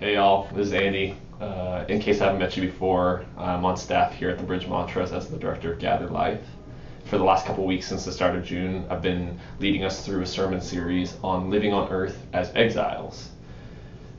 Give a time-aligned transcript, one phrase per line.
[0.00, 1.14] Hey y'all, this is Andy.
[1.42, 4.66] Uh, in case I haven't met you before, I'm on staff here at the Bridge
[4.66, 6.40] Montrose as the director of Gathered Life.
[7.04, 10.22] For the last couple weeks since the start of June, I've been leading us through
[10.22, 13.28] a sermon series on living on earth as exiles.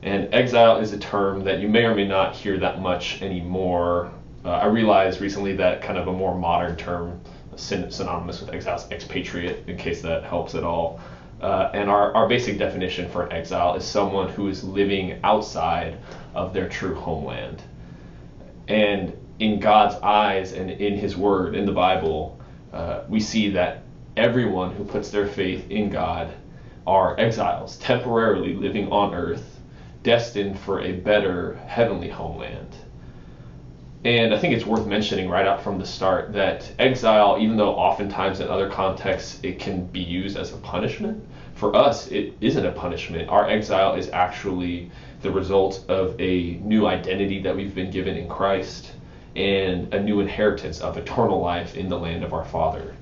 [0.04, 4.12] And exile is a term that you may or may not hear that much anymore.
[4.44, 7.20] Uh, I realized recently that kind of a more modern term,
[7.56, 11.00] synonymous with exiles, expatriate, in case that helps at all.
[11.42, 15.98] Uh, and our, our basic definition for an exile is someone who is living outside
[16.34, 17.62] of their true homeland.
[18.68, 22.38] And in God's eyes and in His Word, in the Bible,
[22.72, 23.82] uh, we see that
[24.16, 26.32] everyone who puts their faith in God
[26.86, 29.60] are exiles, temporarily living on earth,
[30.04, 32.68] destined for a better heavenly homeland.
[34.04, 37.74] And I think it's worth mentioning right out from the start that exile, even though
[37.76, 41.24] oftentimes in other contexts it can be used as a punishment,
[41.54, 43.28] for us it isn't a punishment.
[43.28, 48.28] Our exile is actually the result of a new identity that we've been given in
[48.28, 48.90] Christ
[49.36, 52.96] and a new inheritance of eternal life in the land of our Father.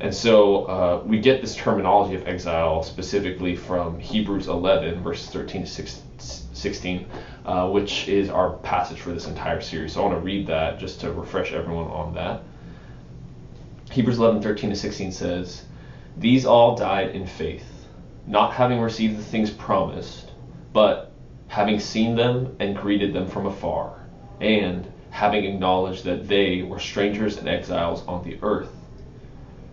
[0.00, 5.62] And so uh, we get this terminology of exile specifically from Hebrews 11, verses 13
[5.62, 6.02] to 16,
[7.44, 9.92] uh, which is our passage for this entire series.
[9.92, 12.42] So I want to read that just to refresh everyone on that.
[13.90, 15.64] Hebrews 11, 13 to 16 says,
[16.16, 17.86] These all died in faith,
[18.26, 20.32] not having received the things promised,
[20.72, 21.12] but
[21.48, 24.06] having seen them and greeted them from afar,
[24.40, 28.72] and having acknowledged that they were strangers and exiles on the earth.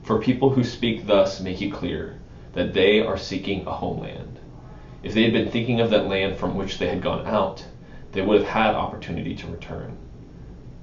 [0.03, 2.19] For people who speak thus make it clear
[2.53, 4.38] that they are seeking a homeland.
[5.01, 7.65] If they had been thinking of that land from which they had gone out,
[8.11, 9.95] they would have had opportunity to return.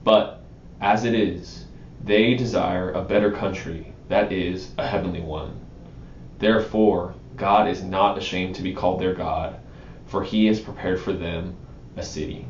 [0.05, 0.41] But,
[0.81, 1.67] as it is,
[2.03, 5.61] they desire a better country, that is, a heavenly one.
[6.39, 9.57] Therefore, God is not ashamed to be called their God,
[10.07, 11.55] for he has prepared for them
[11.97, 12.47] a city.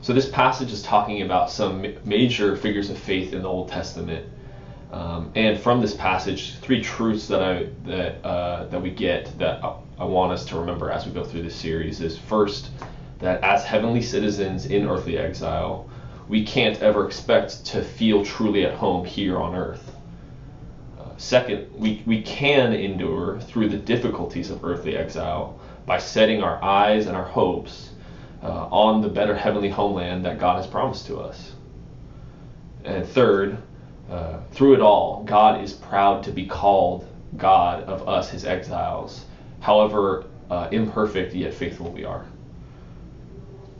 [0.00, 4.24] So, this passage is talking about some major figures of faith in the Old Testament
[4.92, 9.62] um, and from this passage, three truths that I that uh, that we get that
[9.98, 12.70] I, want us to remember as we go through this series is first
[13.18, 15.90] that as heavenly citizens in earthly exile,
[16.28, 19.94] we can't ever expect to feel truly at home here on earth.
[20.98, 26.62] Uh, second, we, we can endure through the difficulties of earthly exile by setting our
[26.62, 27.90] eyes and our hopes
[28.42, 31.52] uh, on the better heavenly homeland that God has promised to us.
[32.84, 33.58] And third,
[34.10, 39.24] uh, through it all, God is proud to be called God of us, his exiles,
[39.60, 42.26] however uh, imperfect yet faithful we are.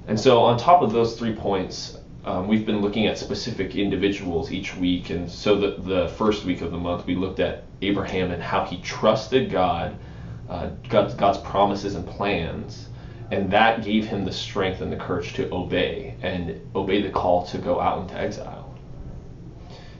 [0.07, 4.53] And so, on top of those three points, um, we've been looking at specific individuals
[4.53, 5.11] each week.
[5.11, 8.65] And so, the, the first week of the month, we looked at Abraham and how
[8.65, 9.97] he trusted God,
[10.49, 12.89] uh, God's, God's promises and plans.
[13.31, 17.47] And that gave him the strength and the courage to obey and obey the call
[17.47, 18.58] to go out into exile.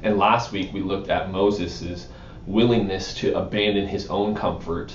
[0.03, 2.09] And last week we looked at Moses'
[2.47, 4.93] willingness to abandon his own comfort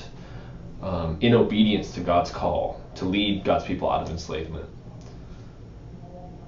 [0.82, 4.66] um, in obedience to God's call to lead God's people out of enslavement.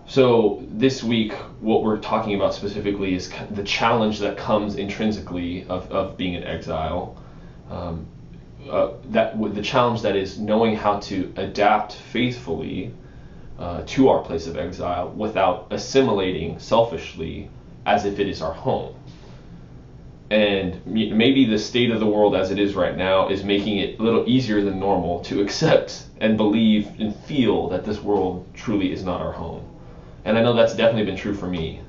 [0.08, 5.92] So this week, what we're talking about specifically is the challenge that comes intrinsically of,
[5.92, 7.18] of being in exile.
[7.70, 8.08] Um,
[8.70, 12.94] uh, that the challenge that is knowing how to adapt faithfully
[13.60, 17.50] uh, to our place of exile without assimilating selfishly
[17.86, 18.96] as if it is our home.
[20.32, 24.00] And maybe the state of the world as it is right now is making it
[24.00, 28.92] a little easier than normal to accept and believe and feel that this world truly
[28.92, 29.64] is not our home.
[30.26, 31.82] And I know that's definitely been true for me.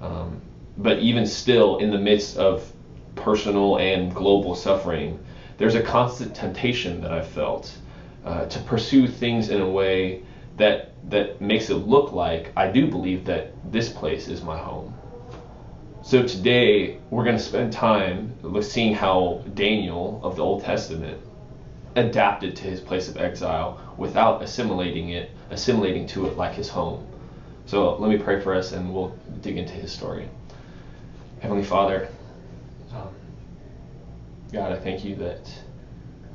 [0.00, 0.40] Um,
[0.78, 2.72] but even still, in the midst of
[3.14, 5.18] personal and global suffering,
[5.58, 7.76] there's a constant temptation that I've felt
[8.24, 10.22] uh, to pursue things in a way
[10.56, 14.92] that that makes it look like I do believe that this place is my home.
[16.06, 21.20] So today we're going to spend time seeing how Daniel of the Old Testament
[21.96, 27.04] adapted to his place of exile without assimilating it, assimilating to it like his home.
[27.64, 30.28] So let me pray for us and we'll dig into his story.
[31.40, 32.06] Heavenly Father,
[32.94, 33.08] um,
[34.52, 35.50] God, I thank you that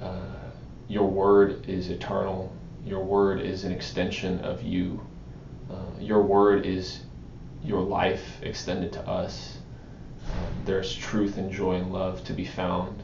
[0.01, 0.51] uh,
[0.89, 2.53] your word is eternal.
[2.85, 4.99] Your word is an extension of you.
[5.71, 6.99] Uh, your word is
[7.63, 9.59] your life extended to us.
[10.33, 13.03] Um, there's truth and joy and love to be found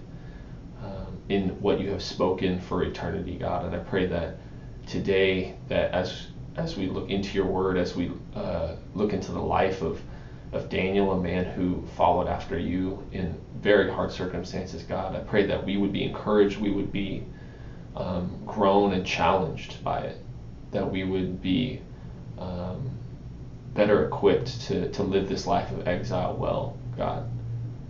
[0.83, 3.65] um, in what you have spoken for eternity, God.
[3.65, 4.37] And I pray that
[4.85, 9.41] today, that as as we look into your word, as we uh, look into the
[9.41, 10.01] life of
[10.53, 15.45] of Daniel, a man who followed after you in very hard circumstances, God, I pray
[15.45, 17.23] that we would be encouraged, we would be
[17.95, 20.17] um, grown and challenged by it,
[20.71, 21.81] that we would be
[22.37, 22.89] um,
[23.73, 27.29] better equipped to, to live this life of exile well, God.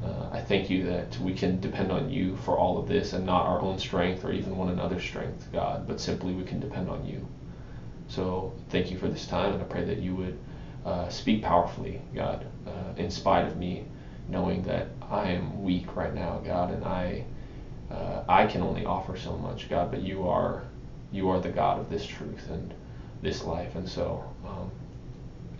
[0.04, 3.26] Uh, I thank you that we can depend on you for all of this and
[3.26, 6.90] not our own strength or even one another's strength, God, but simply we can depend
[6.90, 7.28] on you.
[8.08, 10.38] So thank you for this time, and I pray that you would
[10.86, 13.86] uh, speak powerfully, God, uh, in spite of me
[14.30, 17.24] knowing that I am weak right now, God, and I
[17.90, 20.64] uh, I can only offer so much, God, but you are
[21.12, 22.74] you are the God of this truth and
[23.22, 24.70] this life, and so um,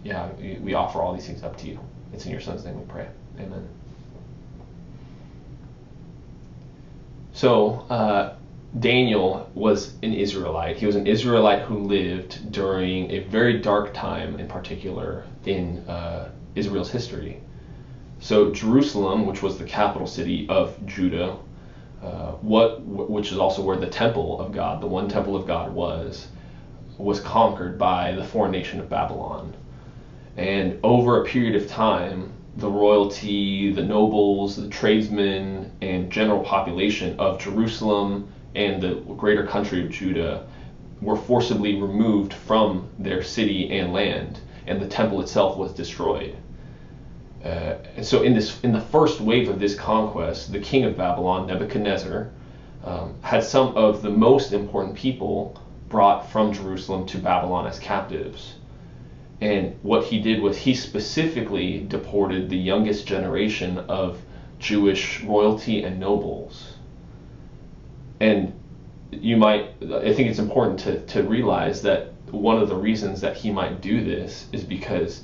[0.04, 0.30] yeah,
[0.62, 1.80] we offer all these things up to you.
[2.14, 3.08] It's in your Son's name we pray.
[3.40, 3.68] Amen.
[7.34, 8.36] So, uh,
[8.80, 10.78] Daniel was an Israelite.
[10.78, 16.32] He was an Israelite who lived during a very dark time, in particular, in uh,
[16.56, 17.40] Israel's history.
[18.20, 21.38] So, Jerusalem, which was the capital city of Judah,
[22.02, 25.72] uh, what, which is also where the temple of God, the one temple of God
[25.72, 26.28] was,
[26.98, 29.56] was conquered by the foreign nation of Babylon.
[30.36, 37.18] And over a period of time, the royalty, the nobles, the tradesmen, and general population
[37.20, 40.48] of Jerusalem and the greater country of Judah
[41.00, 46.36] were forcibly removed from their city and land, and the temple itself was destroyed.
[47.46, 50.98] Uh, and so, in this, in the first wave of this conquest, the king of
[50.98, 52.32] Babylon, Nebuchadnezzar,
[52.84, 58.56] um, had some of the most important people brought from Jerusalem to Babylon as captives.
[59.40, 64.20] And what he did was he specifically deported the youngest generation of
[64.58, 66.74] Jewish royalty and nobles.
[68.20, 68.54] And
[69.12, 73.38] you might, I think it's important to, to realize that one of the reasons that
[73.38, 75.24] he might do this is because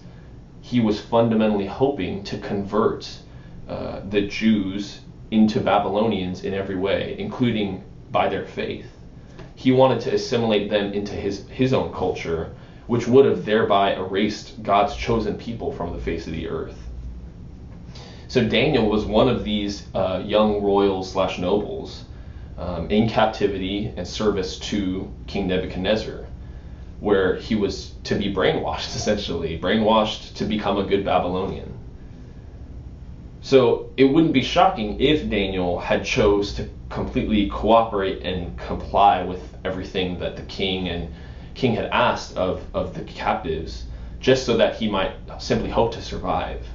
[0.62, 3.20] he was fundamentally hoping to convert
[3.68, 5.02] uh, the Jews
[5.32, 8.86] into Babylonians in every way, including by their faith.
[9.56, 12.54] He wanted to assimilate them into his, his own culture
[12.88, 16.78] which would have thereby erased God's chosen people from the face of the earth.
[18.28, 22.06] So Daniel was one of these uh, young royals slash nobles
[22.58, 26.26] um, in captivity and service to King Nebuchadnezzar,
[27.00, 31.72] where he was to be brainwashed essentially, brainwashed to become a good Babylonian.
[33.42, 39.42] So it wouldn't be shocking if Daniel had chose to completely cooperate and comply with
[39.66, 41.14] everything that the king and
[41.54, 43.86] king had asked of, of the captives
[44.20, 46.66] just so that he might simply hope to survive.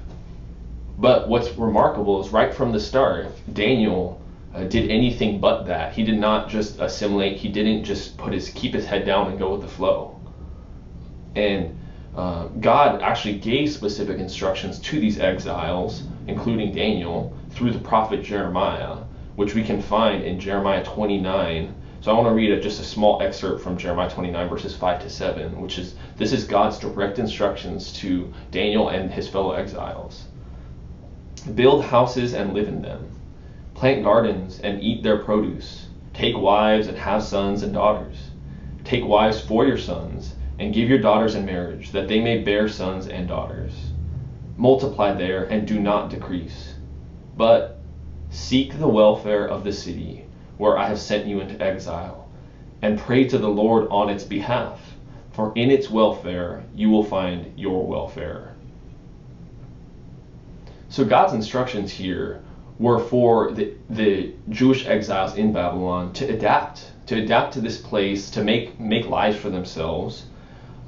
[0.99, 4.21] But what's remarkable is right from the start, Daniel
[4.55, 5.93] uh, did anything but that.
[5.93, 7.37] He did not just assimilate.
[7.37, 10.19] He didn't just put his keep his head down and go with the flow.
[11.37, 11.79] And
[12.17, 18.97] uh, God actually gave specific instructions to these exiles, including Daniel, through the prophet Jeremiah,
[19.37, 22.85] which we can find in Jeremiah 29, so I want to read a, just a
[22.85, 27.19] small excerpt from Jeremiah 29 verses 5 to 7, which is this is God's direct
[27.19, 30.27] instructions to Daniel and his fellow exiles.
[31.57, 33.09] Build houses and live in them.
[33.75, 35.87] Plant gardens and eat their produce.
[36.15, 38.31] Take wives and have sons and daughters.
[38.85, 42.69] Take wives for your sons and give your daughters in marriage, that they may bear
[42.69, 43.73] sons and daughters.
[44.57, 46.75] Multiply there and do not decrease.
[47.37, 47.81] But
[48.31, 50.28] seek the welfare of the city
[50.59, 52.29] where I have sent you into exile,
[52.83, 54.81] and pray to the Lord on its behalf,
[55.33, 58.55] for in its welfare you will find your welfare.
[60.89, 62.43] So God's instructions here
[62.79, 68.31] were for the, the Jewish exiles in Babylon to adapt, to adapt to this place,
[68.31, 70.27] to make, make lives for themselves,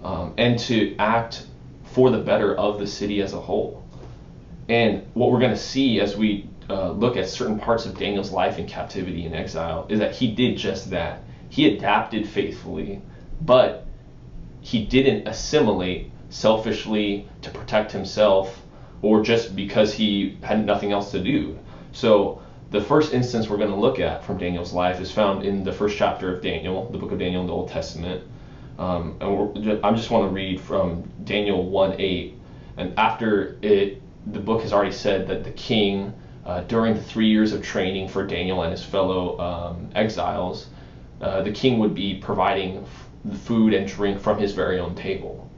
[0.03, 1.47] um, and to act
[1.85, 3.85] for the better of the city as a whole.
[4.69, 8.31] And what we're going to see as we uh, look at certain parts of Daniel's
[8.31, 11.21] life in captivity and exile is that he did just that.
[11.49, 13.03] He adapted faithfully,
[13.41, 13.87] but
[14.61, 18.63] he didn't assimilate selfishly to protect himself
[19.03, 21.59] or just because he had nothing else to do.
[21.91, 25.65] So the first instance we're going to look at from Daniel's life is found in
[25.65, 28.23] the first chapter of Daniel, the book of Daniel in the Old Testament.
[28.79, 32.35] Um, and I just want to read from Daniel 1:8.
[32.77, 36.13] And after it, the book has already said that the king
[36.45, 40.69] uh, during the three years of training for Daniel and his fellow um, exiles,
[41.21, 45.51] uh, the king would be providing f- food and drink from his very own table.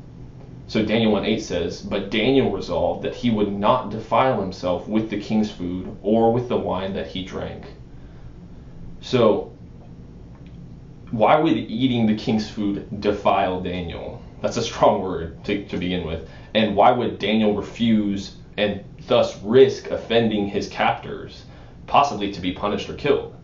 [0.67, 5.21] So Daniel 1:8 says, But Daniel resolved that he would not defile himself with the
[5.21, 7.67] king's food or with the wine that he drank.
[9.01, 9.51] So,
[11.11, 14.23] why would eating the king's food defile Daniel?
[14.41, 16.29] That's a strong word to, to begin with.
[16.55, 21.45] And why would Daniel refuse and thus risk offending his captors,
[21.87, 23.35] possibly to be punished or killed.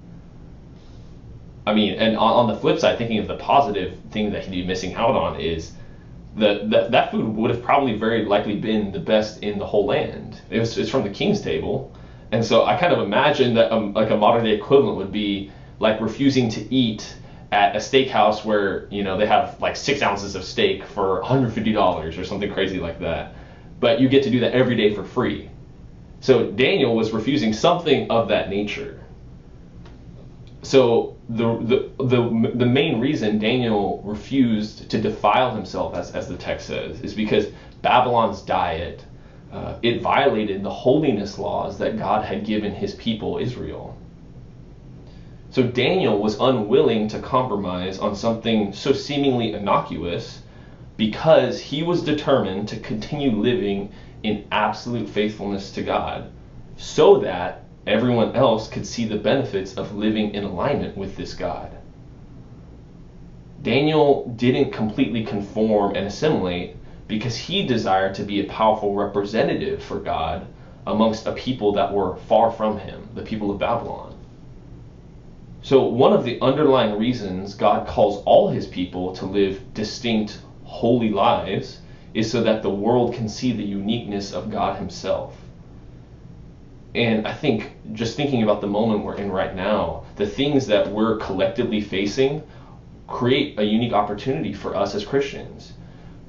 [1.67, 4.51] I mean, and on, on the flip side, thinking of the positive thing that he'd
[4.51, 5.73] be missing out on is
[6.35, 9.85] the, the, that food would have probably very likely been the best in the whole
[9.85, 10.41] land.
[10.51, 11.93] It was it's from the king's table,
[12.33, 15.51] and so I kind of imagine that um, like a modern day equivalent would be
[15.79, 17.17] like refusing to eat
[17.51, 22.19] at a steakhouse where you know they have like six ounces of steak for $150
[22.19, 23.35] or something crazy like that,
[23.81, 25.51] but you get to do that every day for free.
[26.21, 29.01] So Daniel was refusing something of that nature.
[30.63, 36.37] So the, the, the, the main reason Daniel refused to defile himself, as, as the
[36.37, 37.47] text says, is because
[37.83, 39.05] Babylon's diet,
[39.53, 43.97] uh, it violated the holiness laws that God had given his people Israel.
[45.51, 50.43] So Daniel was unwilling to compromise on something so seemingly innocuous
[50.99, 53.91] because he was determined to continue living
[54.25, 56.31] in absolute faithfulness to God
[56.77, 61.71] so that everyone else could see the benefits of living in alignment with this God.
[63.63, 66.77] Daniel didn't completely conform and assimilate
[67.07, 70.47] because he desired to be a powerful representative for God
[70.87, 74.15] amongst a people that were far from him, the people of Babylon.
[75.63, 81.09] So, one of the underlying reasons God calls all his people to live distinct, holy
[81.09, 81.81] lives
[82.13, 85.35] is so that the world can see the uniqueness of God himself.
[86.95, 90.91] And I think just thinking about the moment we're in right now, the things that
[90.91, 92.43] we're collectively facing
[93.07, 95.73] create a unique opportunity for us as Christians.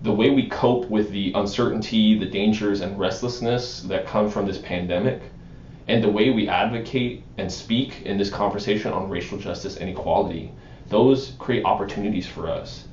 [0.04, 4.60] The way we cope with the uncertainty, the dangers, and restlessness that come from this
[4.60, 5.22] pandemic,
[5.90, 10.52] and the way we advocate and speak in this conversation on racial justice and equality,
[10.88, 12.86] those create opportunities for us.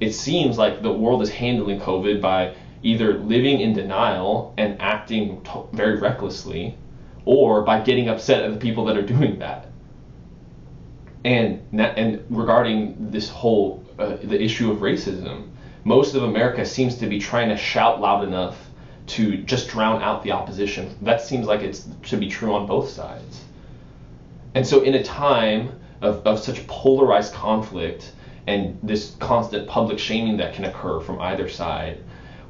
[0.00, 5.42] It seems like the world is handling COVID by either living in denial and acting
[5.42, 6.76] t- very recklessly,
[7.24, 9.66] or by getting upset at the people that are doing that.
[11.24, 15.48] And and regarding this whole uh, the issue of racism,
[15.84, 18.68] most of America seems to be trying to shout loud enough
[19.06, 20.94] to just drown out the opposition.
[21.02, 23.42] That seems like it should be true on both sides.
[24.54, 28.12] And so, in a time of, of such polarized conflict
[28.46, 31.98] and this constant public shaming that can occur from either side,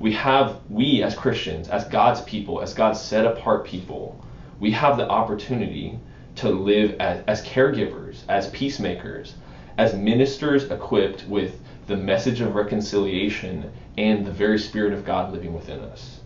[0.00, 4.20] we have, we as Christians, as God's people, as God's set apart people,
[4.58, 5.98] we have the opportunity
[6.36, 9.34] to live as, as caregivers, as peacemakers,
[9.78, 15.54] as ministers equipped with the message of reconciliation and the very Spirit of God living
[15.54, 16.20] within us.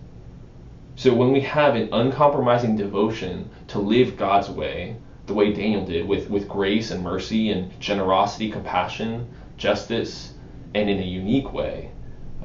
[0.97, 4.97] So when we have an uncompromising devotion to live God's way,
[5.27, 10.33] the way Daniel did, with, with grace and mercy and generosity, compassion, justice,
[10.75, 11.91] and in a unique way,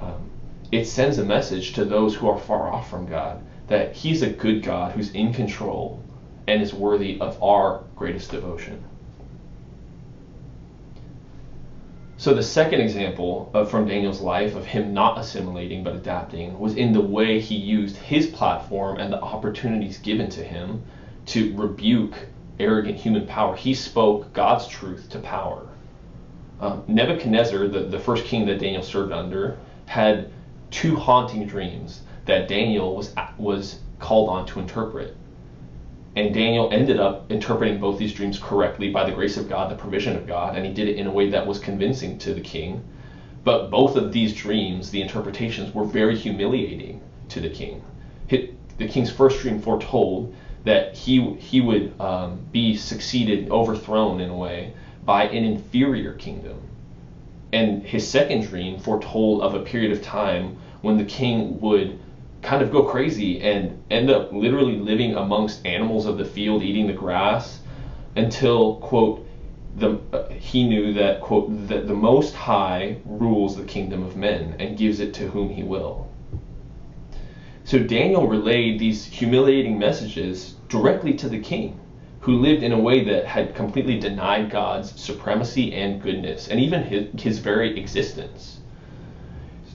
[0.02, 0.30] um,
[0.72, 4.30] it sends a message to those who are far off from God that He's a
[4.30, 6.02] good God who's in control
[6.48, 8.84] and is worthy of our greatest devotion.
[12.18, 16.76] So the second example of, from Daniel's life of him not assimilating but adapting was
[16.76, 20.84] in the way he used his platform and the opportunities given to him
[21.26, 22.16] to rebuke
[22.60, 23.56] arrogant human power.
[23.56, 25.68] He spoke God's truth to power.
[26.64, 30.32] Um, Nebuchadnezzar, the, the first king that Daniel served under, had
[30.72, 35.14] two haunting dreams that Daniel was was called on to interpret.
[36.16, 39.76] And Daniel ended up interpreting both these dreams correctly by the grace of God, the
[39.76, 42.40] provision of God, and he did it in a way that was convincing to the
[42.40, 42.82] king.
[43.44, 47.84] But both of these dreams, the interpretations, were very humiliating to the king.
[48.30, 54.36] The king's first dream foretold that he he would um, be succeeded, overthrown in a
[54.36, 54.74] way,
[55.06, 56.58] by an inferior kingdom.
[57.52, 62.00] And his second dream foretold of a period of time when the king would
[62.42, 66.88] kind of go crazy and end up literally living amongst animals of the field, eating
[66.88, 67.60] the grass,
[68.16, 69.26] until quote
[69.76, 74.56] the uh, he knew that quote that the Most High rules the kingdom of men
[74.60, 76.08] and gives it to whom He will.
[77.64, 81.80] So Daniel relayed these humiliating messages directly to the king,
[82.24, 86.82] who lived in a way that had completely denied God's supremacy and goodness, and even
[86.82, 88.62] his, his very existence.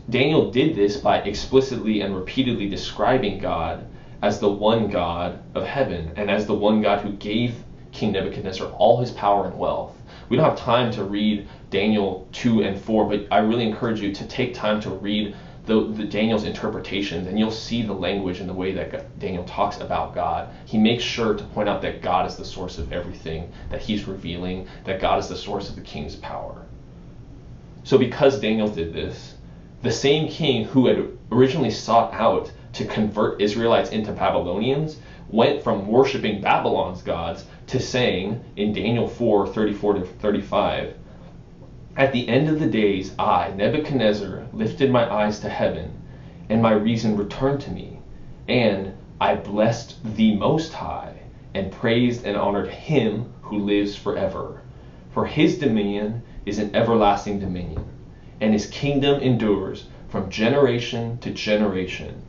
[0.08, 3.84] Daniel did this by explicitly and repeatedly describing God
[4.22, 7.62] as the one God of heaven and as the one God who gave
[7.92, 10.00] King Nebuchadnezzar all his power and wealth.
[10.30, 14.14] We don't have time to read Daniel 2 and 4, but I really encourage you
[14.14, 15.36] to take time to read
[15.68, 19.78] the, the, Daniel's interpretations, and you'll see the language and the way that Daniel talks
[19.78, 20.48] about God.
[20.64, 24.08] He makes sure to point out that God is the source of everything that he's
[24.08, 26.64] revealing, that God is the source of the king's power.
[27.84, 29.34] So, because Daniel did this,
[29.82, 34.96] the same king who had originally sought out to convert Israelites into Babylonians
[35.28, 40.94] went from worshiping Babylon's gods to saying in Daniel 4 34 to 35,
[41.98, 45.96] At the end of the days, I, Nebuchadnezzar, lifted my eyes to heaven,
[46.48, 47.98] and my reason returned to me,
[48.46, 48.90] and
[49.20, 54.60] I blessed the Most High, and praised and honored him who lives forever.
[55.10, 57.82] For his dominion is an everlasting dominion,
[58.40, 62.22] and his kingdom endures from generation to generation.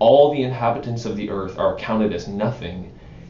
[0.00, 2.88] All the inhabitants of the earth are accounted as nothing,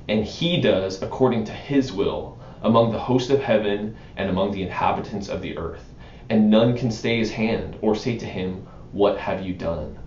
[0.09, 4.63] and he does according to his will among the host of heaven and among the
[4.63, 5.95] inhabitants of the earth.
[6.31, 9.99] And none can stay his hand or say to him, What have you done?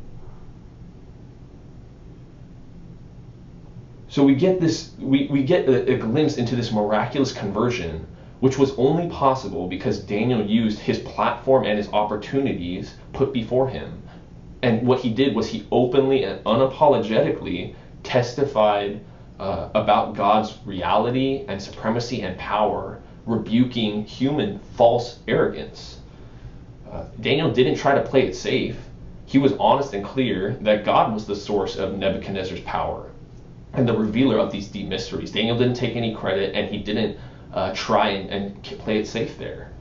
[4.08, 8.06] So we get this, we, we get a, a glimpse into this miraculous conversion,
[8.42, 14.02] which was only possible because Daniel used his platform and his opportunities put before him.
[14.64, 19.00] And what he did was he openly and unapologetically testified
[19.42, 25.98] uh, about God's reality and supremacy and power, rebuking human false arrogance.
[26.90, 28.78] Uh, Daniel didn't try to play it safe.
[29.26, 33.10] He was honest and clear that God was the source of Nebuchadnezzar's power
[33.74, 35.32] and the revealer of these deep mysteries.
[35.32, 37.18] Daniel didn't take any credit and he didn't
[37.52, 39.72] uh, try and, and, play it safe there.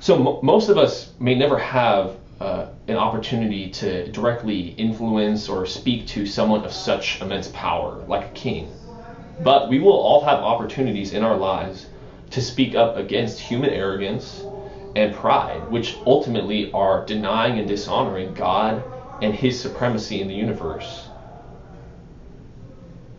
[0.00, 6.06] So most of us may never have uh, an opportunity to directly influence or speak
[6.08, 8.68] to someone of such immense power, like a king.
[9.42, 11.86] But we will all have opportunities in our lives
[12.30, 14.44] to speak up against human arrogance
[14.96, 18.82] and pride, which ultimately are denying and dishonoring God
[19.22, 21.08] and His supremacy in the universe.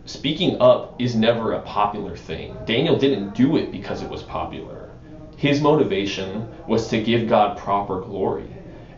[0.04, 2.54] Speaking up is never a popular thing.
[2.66, 4.90] Daniel didn't do it because it was popular.
[5.36, 8.50] His motivation was to give God proper glory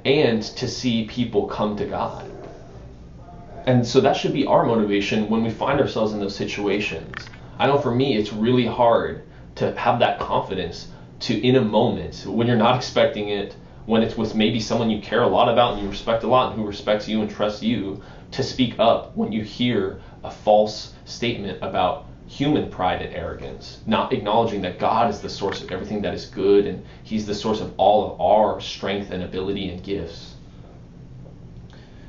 [0.04, 2.30] and to see people come to God.
[3.66, 7.14] And so that should be our motivation when we find ourselves in those situations.
[7.58, 9.24] I know for me, it's really hard
[9.56, 10.88] to have that confidence
[11.20, 13.56] to, in a moment, when you're not expecting it,
[13.86, 16.52] when it's with maybe someone you care a lot about and you respect a lot
[16.52, 20.92] and who respects you and trusts you, to speak up when you hear a false
[21.04, 26.02] statement about human pride and arrogance, not acknowledging that God is the source of everything
[26.02, 29.80] that is good and He's the source of all of our strength and ability and
[29.80, 30.34] gifts.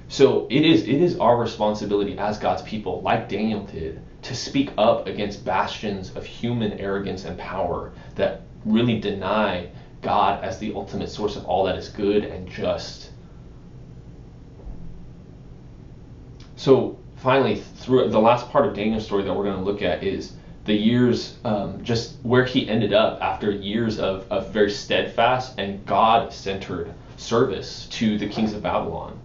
[0.07, 4.71] So it is it is our responsibility as God's people, like Daniel did, to speak
[4.79, 9.69] up against bastions of human arrogance and power that really deny
[10.01, 13.11] God as the ultimate source of all that is good and just.
[16.55, 20.03] So finally, through the last part of Daniel's story that we're going to look at
[20.03, 20.33] is
[20.65, 25.85] the years, um, just where he ended up after years of, of very steadfast and
[25.85, 29.19] God centered service to the kings of Babylon.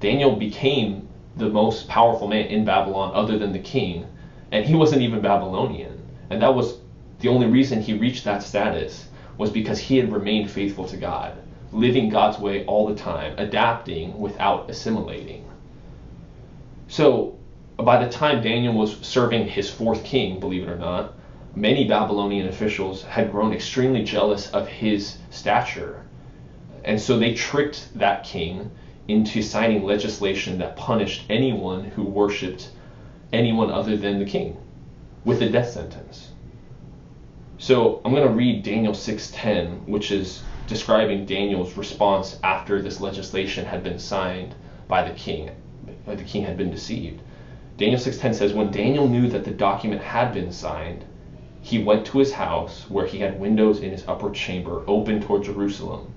[0.00, 4.06] Daniel became the most powerful man in Babylon other than the king,
[4.52, 6.00] and he wasn't even Babylonian.
[6.30, 6.78] And that was
[7.20, 11.36] the only reason he reached that status was because he had remained faithful to God,
[11.72, 15.44] living God's way all the time, adapting without assimilating.
[16.88, 17.38] So
[17.84, 21.14] by the time Daniel was serving his fourth king, believe it or not,
[21.54, 26.04] many Babylonian officials had grown extremely jealous of his stature.
[26.84, 28.70] And so they tricked that king
[29.08, 32.70] into signing legislation that punished anyone who worshiped
[33.32, 34.56] anyone other than the king
[35.24, 36.30] with a death sentence.
[37.58, 43.64] So I'm going to read Daniel 6:10, which is describing Daniel's response after this legislation
[43.66, 44.54] had been signed
[44.88, 45.50] by the king
[46.06, 47.20] the king had been deceived.
[47.76, 51.04] Daniel 6:10 says when Daniel knew that the document had been signed,
[51.62, 55.44] he went to his house where he had windows in his upper chamber open toward
[55.44, 56.12] Jerusalem.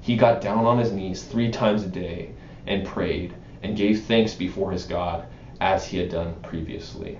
[0.00, 2.30] He got down on his knees 3 times a day
[2.66, 5.24] and prayed and gave thanks before his God
[5.60, 7.18] as he had done previously.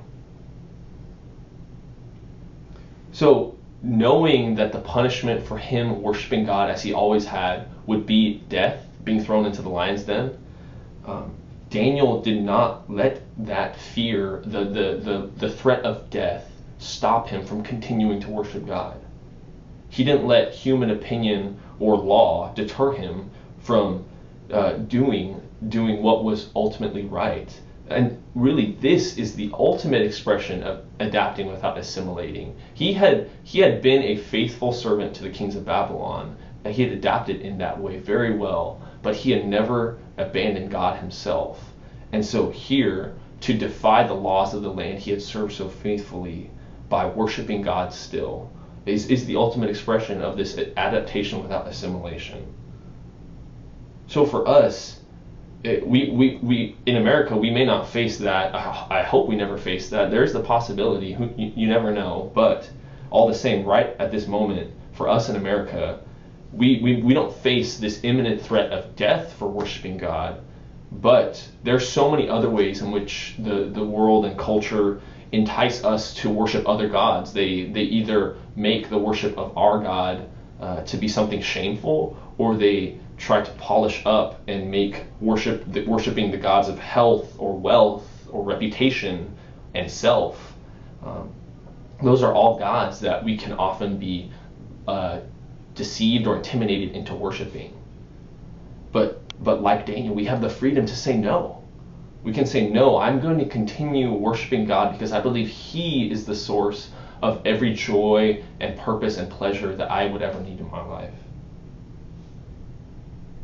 [3.13, 8.41] So, knowing that the punishment for him worshiping God as he always had would be
[8.49, 10.37] death, being thrown into the lion's den,
[11.07, 11.31] um,
[11.73, 17.47] Daniel did not let that fear, the, the, the, the threat of death, stop him
[17.47, 19.01] from continuing to worship God.
[19.89, 23.31] He didn't let human opinion or law deter him
[23.61, 24.05] from
[24.53, 27.59] uh, doing doing what was ultimately right.
[27.89, 32.55] And really, this is the ultimate expression of adapting without assimilating.
[32.75, 36.37] He had he had been a faithful servant to the kings of Babylon.
[36.65, 40.99] And he had adapted in that way very well, but he had never abandoned God
[40.99, 41.73] himself.
[42.13, 46.51] And so here, to defy the laws of the land he had served so faithfully
[46.89, 48.51] by worshiping God still,
[48.87, 52.45] is, is the ultimate expression of this adaptation without assimilation.
[54.07, 55.01] So for us,
[55.65, 58.55] it, we, we, we in America we may not face that.
[58.55, 60.11] I hope we never face that.
[60.11, 61.17] There's the possibility.
[61.37, 62.31] You, you never know.
[62.35, 62.69] But
[63.11, 66.01] all the same, right at this moment, for us in America,
[66.53, 70.41] we, we, we don't face this imminent threat of death for worshiping God.
[70.91, 75.01] But there's so many other ways in which the, the world and culture
[75.33, 77.33] entice us to worship other gods.
[77.33, 80.29] They they either make the worship of our God
[80.61, 85.85] uh, to be something shameful, or they try to polish up and make worship the,
[85.87, 89.35] worshiping the gods of health or wealth or reputation
[89.75, 90.55] and self.
[91.03, 91.33] Um,
[92.03, 94.31] those are all gods that we can often be
[94.87, 95.21] uh,
[95.75, 97.75] deceived or intimidated into worshiping.
[98.93, 101.63] But but like Daniel, we have the freedom to say no.
[102.23, 102.99] We can say no.
[102.99, 106.91] I'm going to continue worshiping God because I believe He is the source
[107.23, 111.15] of every joy and purpose and pleasure that I would ever need in my life.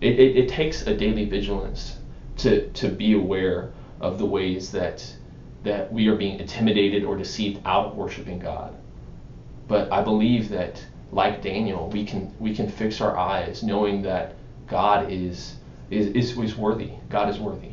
[0.00, 1.96] It, it, it takes a daily vigilance
[2.38, 5.04] to, to be aware of the ways that
[5.64, 8.76] that we are being intimidated or deceived out of worshiping God.
[9.66, 14.34] But I believe that like Daniel, we can we can fix our eyes knowing that
[14.66, 15.56] God is
[15.90, 16.92] is, is, is worthy.
[17.08, 17.72] God is worthy.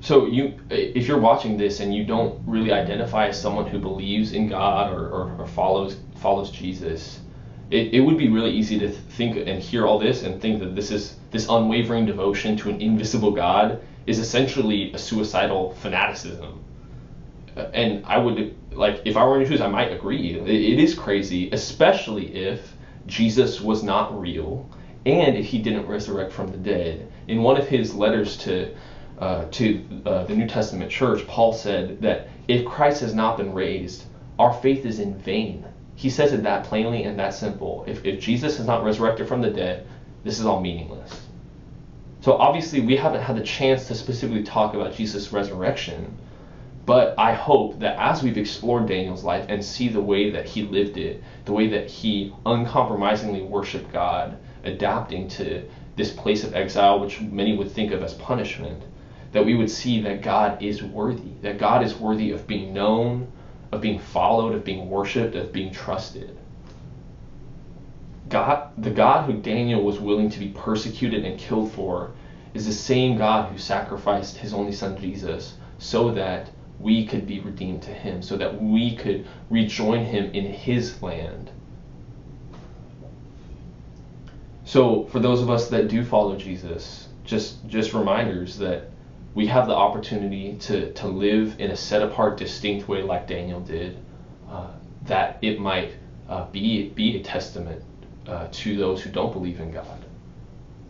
[0.00, 4.32] So you, if you're watching this and you don't really identify as someone who believes
[4.32, 7.20] in God or, or, or follows follows Jesus,
[7.70, 10.74] it, it would be really easy to think and hear all this and think that
[10.74, 16.62] this is this unwavering devotion to an invisible God is essentially a suicidal fanaticism.
[17.56, 20.34] And I would like if I were in your shoes, I might agree.
[20.34, 22.74] It, it is crazy, especially if
[23.06, 24.68] Jesus was not real
[25.06, 27.10] and if he didn't resurrect from the dead.
[27.28, 28.74] In one of his letters to
[29.18, 33.54] uh, to uh, the New Testament church, Paul said that if Christ has not been
[33.54, 34.04] raised,
[34.38, 35.64] our faith is in vain.
[35.94, 37.84] He says it that plainly and that simple.
[37.86, 39.86] If, if Jesus is not resurrected from the dead,
[40.24, 41.20] this is all meaningless.
[42.22, 46.16] So obviously, we haven't had the chance to specifically talk about Jesus' resurrection,
[46.86, 50.64] but I hope that as we've explored Daniel's life and see the way that he
[50.64, 55.62] lived it, the way that he uncompromisingly worshiped God, adapting to
[55.96, 58.82] this place of exile, which many would think of as punishment,
[59.32, 63.28] that we would see that God is worthy, that God is worthy of being known,
[63.72, 66.36] of being followed, of being worshiped, of being trusted.
[68.28, 72.12] God, the God who Daniel was willing to be persecuted and killed for,
[72.52, 77.40] is the same God who sacrificed his only son Jesus so that we could be
[77.40, 81.50] redeemed to him, so that we could rejoin him in his land.
[84.64, 88.90] So, for those of us that do follow Jesus, just just reminders that
[89.34, 93.60] we have the opportunity to, to live in a set apart, distinct way like Daniel
[93.60, 93.98] did,
[94.48, 94.68] uh,
[95.06, 95.92] that it might
[96.28, 97.82] uh, be, be a testament
[98.26, 100.04] uh, to those who don't believe in God.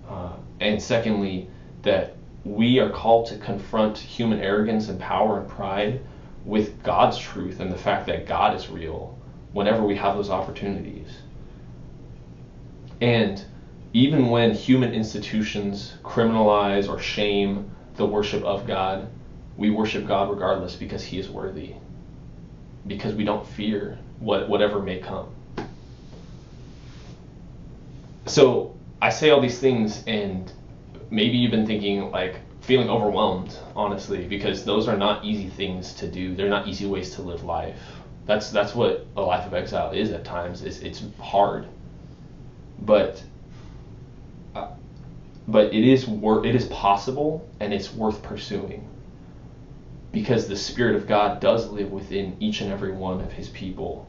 [0.09, 1.49] Uh, and secondly,
[1.83, 6.01] that we are called to confront human arrogance and power and pride
[6.45, 9.19] with God's truth and the fact that God is real
[9.53, 11.09] whenever we have those opportunities.
[13.01, 13.43] And
[13.93, 19.09] even when human institutions criminalize or shame the worship of God,
[19.57, 21.75] we worship God regardless because He is worthy.
[22.87, 25.29] Because we don't fear what whatever may come.
[28.27, 30.53] So I say all these things, and
[31.15, 36.09] maybe you've been thinking like feeling overwhelmed, honestly, because those are not easy things to
[36.09, 36.35] do.
[36.35, 37.79] They're not easy ways to live life.
[38.27, 40.63] That's that's what a life of exile is at times.
[40.63, 41.67] It's, it's hard,
[42.81, 43.23] but
[44.55, 44.71] uh,
[45.47, 48.89] but it is wor- it is possible and it's worth pursuing
[50.11, 54.09] because the spirit of God does live within each and every one of his people.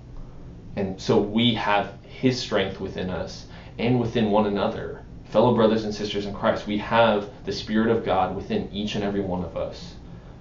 [0.76, 3.48] And so we have his strength within us
[3.80, 5.04] and within one another.
[5.26, 9.04] Fellow brothers and sisters in Christ, we have the spirit of God within each and
[9.04, 9.96] every one of us.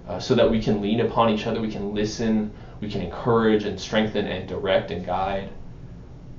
[0.07, 3.63] Uh, so that we can lean upon each other, we can listen, we can encourage
[3.63, 5.49] and strengthen and direct and guide.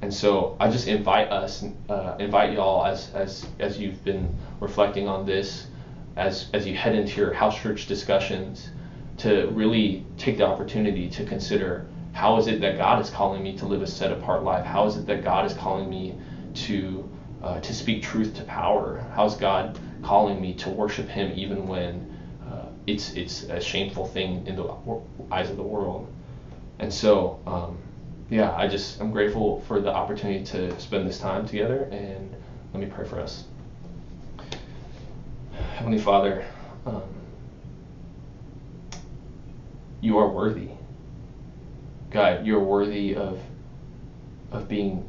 [0.02, 5.08] And so I just invite us, uh, invite y'all as, as, as you've been reflecting
[5.08, 5.66] on this,
[6.14, 8.70] as, as you head into your house church discussions,
[9.18, 13.56] to really take the opportunity to consider how is it that God is calling me
[13.58, 14.64] to live a set apart life?
[14.64, 16.14] How is it that God is calling me
[16.54, 17.08] to,
[17.42, 19.06] uh, to speak truth to power?
[19.14, 22.16] How's God calling me to worship Him even when
[22.50, 24.74] uh, it's, it's a shameful thing in the
[25.30, 26.12] eyes of the world?
[26.78, 27.78] And so, um,
[28.28, 32.34] yeah, I just I'm grateful for the opportunity to spend this time together, and
[32.72, 33.44] let me pray for us.
[35.76, 36.44] Heavenly Father,
[36.84, 37.02] um,
[40.00, 40.70] you are worthy.
[42.10, 43.38] God, you're worthy of
[44.50, 45.04] of being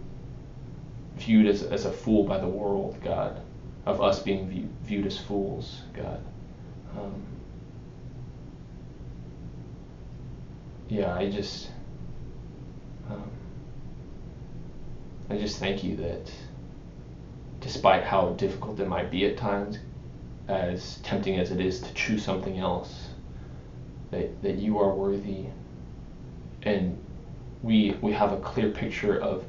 [1.28, 3.42] viewed as, as a fool by the world, God.
[3.86, 6.22] of us being view, viewed as fools, God.
[6.98, 7.22] Um,
[10.88, 11.70] yeah, I just,
[13.10, 13.30] um,
[15.30, 16.32] I just thank you that
[17.60, 19.80] despite how difficult it might be at times,
[20.48, 23.10] as tempting as it is to choose something else,
[24.12, 25.48] that, that you are worthy
[26.64, 26.98] and
[27.64, 29.44] we we have a clear picture of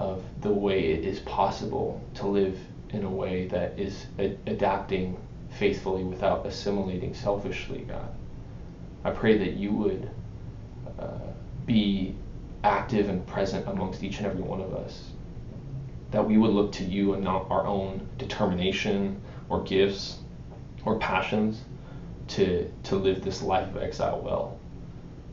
[0.00, 2.58] of the way it is possible to live
[2.88, 5.16] in a way that is adapting
[5.50, 8.08] faithfully without assimilating selfishly, God.
[9.04, 10.10] I pray that you would
[10.98, 11.18] uh,
[11.66, 12.14] be
[12.64, 15.10] active and present amongst each and every one of us.
[16.10, 20.18] That we would look to you and not our own determination or gifts
[20.84, 21.60] or passions
[22.28, 24.58] to, to live this life of exile well.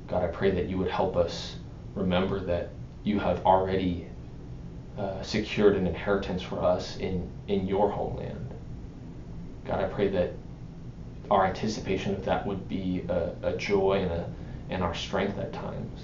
[0.07, 1.55] God, I pray that you would help us
[1.95, 2.69] remember that
[3.03, 4.07] you have already
[4.97, 8.53] uh, secured an inheritance for us in, in your homeland.
[9.65, 10.33] God, I pray that
[11.29, 14.29] our anticipation of that would be a, a joy and, a,
[14.69, 16.01] and our strength at times.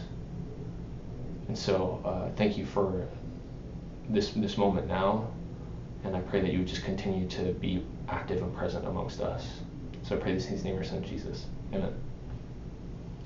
[1.48, 3.08] And so, uh, thank you for
[4.10, 5.28] this, this moment now.
[6.04, 9.48] And I pray that you would just continue to be active and present amongst us.
[10.04, 11.46] So I pray this in his name, your son, Jesus.
[11.74, 11.94] Amen.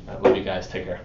[0.08, 0.68] I love you guys.
[0.68, 1.02] Take care.